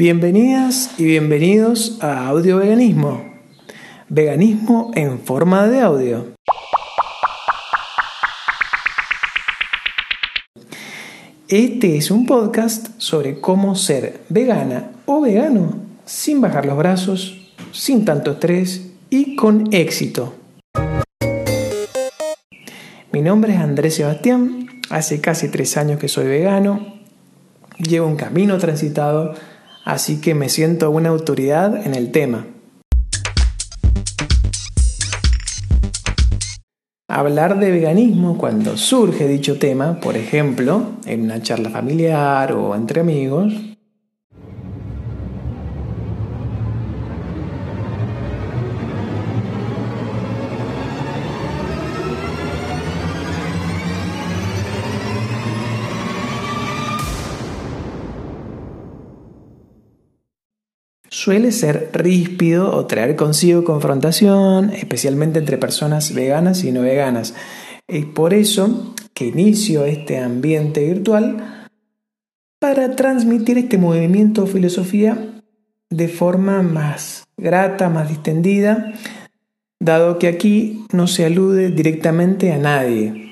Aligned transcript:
Bienvenidas 0.00 0.94
y 0.96 1.04
bienvenidos 1.04 1.98
a 2.00 2.26
Audio 2.28 2.56
Veganismo. 2.56 3.22
Veganismo 4.08 4.92
en 4.94 5.18
forma 5.18 5.66
de 5.66 5.82
audio. 5.82 6.28
Este 11.48 11.98
es 11.98 12.10
un 12.10 12.24
podcast 12.24 12.88
sobre 12.96 13.42
cómo 13.42 13.74
ser 13.74 14.22
vegana 14.30 14.90
o 15.04 15.20
vegano 15.20 15.74
sin 16.06 16.40
bajar 16.40 16.64
los 16.64 16.78
brazos, 16.78 17.52
sin 17.70 18.06
tanto 18.06 18.30
estrés 18.30 18.92
y 19.10 19.36
con 19.36 19.68
éxito. 19.70 20.32
Mi 23.12 23.20
nombre 23.20 23.52
es 23.52 23.58
Andrés 23.58 23.96
Sebastián, 23.96 24.66
hace 24.88 25.20
casi 25.20 25.50
tres 25.50 25.76
años 25.76 26.00
que 26.00 26.08
soy 26.08 26.26
vegano, 26.26 26.86
llevo 27.76 28.06
un 28.06 28.16
camino 28.16 28.56
transitado 28.56 29.34
así 29.84 30.20
que 30.20 30.34
me 30.34 30.48
siento 30.48 30.90
una 30.90 31.08
autoridad 31.08 31.86
en 31.86 31.94
el 31.94 32.12
tema. 32.12 32.46
Hablar 37.08 37.58
de 37.58 37.72
veganismo 37.72 38.38
cuando 38.38 38.76
surge 38.76 39.26
dicho 39.26 39.58
tema, 39.58 39.98
por 40.00 40.16
ejemplo, 40.16 40.90
en 41.06 41.22
una 41.22 41.42
charla 41.42 41.68
familiar 41.68 42.52
o 42.52 42.76
entre 42.76 43.00
amigos, 43.00 43.52
suele 61.10 61.52
ser 61.52 61.90
ríspido 61.92 62.74
o 62.74 62.86
traer 62.86 63.16
consigo 63.16 63.64
confrontación, 63.64 64.70
especialmente 64.70 65.40
entre 65.40 65.58
personas 65.58 66.14
veganas 66.14 66.64
y 66.64 66.72
no 66.72 66.82
veganas. 66.82 67.34
Es 67.88 68.06
por 68.06 68.32
eso 68.32 68.94
que 69.12 69.26
inicio 69.26 69.84
este 69.84 70.18
ambiente 70.18 70.86
virtual 70.86 71.66
para 72.60 72.94
transmitir 72.94 73.58
este 73.58 73.76
movimiento 73.76 74.44
o 74.44 74.46
filosofía 74.46 75.42
de 75.90 76.08
forma 76.08 76.62
más 76.62 77.24
grata, 77.36 77.88
más 77.88 78.08
distendida, 78.08 78.92
dado 79.80 80.18
que 80.18 80.28
aquí 80.28 80.84
no 80.92 81.08
se 81.08 81.24
alude 81.24 81.70
directamente 81.70 82.52
a 82.52 82.58
nadie. 82.58 83.29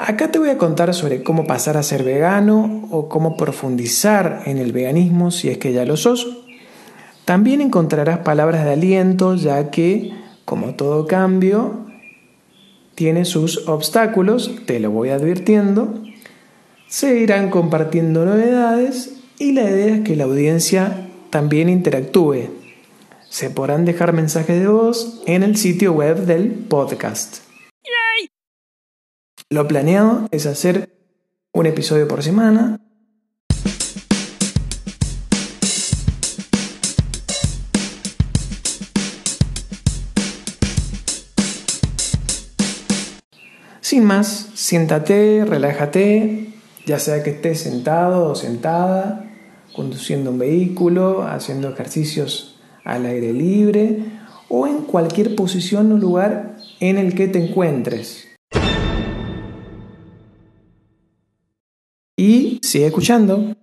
Acá 0.00 0.30
te 0.30 0.38
voy 0.38 0.50
a 0.50 0.58
contar 0.58 0.94
sobre 0.94 1.24
cómo 1.24 1.44
pasar 1.44 1.76
a 1.76 1.82
ser 1.82 2.04
vegano 2.04 2.86
o 2.92 3.08
cómo 3.08 3.36
profundizar 3.36 4.42
en 4.46 4.58
el 4.58 4.70
veganismo 4.70 5.32
si 5.32 5.48
es 5.48 5.58
que 5.58 5.72
ya 5.72 5.84
lo 5.84 5.96
sos. 5.96 6.38
También 7.24 7.60
encontrarás 7.60 8.20
palabras 8.20 8.64
de 8.64 8.74
aliento 8.74 9.34
ya 9.34 9.72
que, 9.72 10.12
como 10.44 10.76
todo 10.76 11.08
cambio, 11.08 11.80
tiene 12.94 13.24
sus 13.24 13.66
obstáculos, 13.66 14.52
te 14.66 14.78
lo 14.78 14.92
voy 14.92 15.08
advirtiendo. 15.08 16.00
Se 16.86 17.18
irán 17.18 17.50
compartiendo 17.50 18.24
novedades 18.24 19.16
y 19.40 19.50
la 19.50 19.64
idea 19.64 19.96
es 19.96 20.00
que 20.02 20.14
la 20.14 20.24
audiencia 20.24 21.08
también 21.30 21.68
interactúe. 21.68 22.50
Se 23.28 23.50
podrán 23.50 23.84
dejar 23.84 24.12
mensajes 24.12 24.60
de 24.60 24.68
voz 24.68 25.22
en 25.26 25.42
el 25.42 25.56
sitio 25.56 25.92
web 25.92 26.18
del 26.18 26.50
podcast. 26.50 27.47
Lo 29.50 29.66
planeado 29.66 30.28
es 30.30 30.44
hacer 30.44 30.90
un 31.52 31.64
episodio 31.64 32.06
por 32.06 32.22
semana. 32.22 32.82
Sin 43.80 44.04
más, 44.04 44.50
siéntate, 44.52 45.46
relájate, 45.46 46.52
ya 46.84 46.98
sea 46.98 47.22
que 47.22 47.30
estés 47.30 47.60
sentado 47.60 48.28
o 48.28 48.34
sentada, 48.34 49.30
conduciendo 49.74 50.30
un 50.30 50.40
vehículo, 50.40 51.26
haciendo 51.26 51.70
ejercicios 51.70 52.60
al 52.84 53.06
aire 53.06 53.32
libre 53.32 54.04
o 54.50 54.66
en 54.66 54.82
cualquier 54.82 55.34
posición 55.34 55.90
o 55.92 55.96
lugar 55.96 56.58
en 56.80 56.98
el 56.98 57.14
que 57.14 57.28
te 57.28 57.42
encuentres. 57.42 58.27
Y 62.18 62.58
sigue 62.62 62.86
escuchando. 62.88 63.54